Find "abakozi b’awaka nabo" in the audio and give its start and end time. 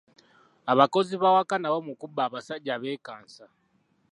0.71-1.79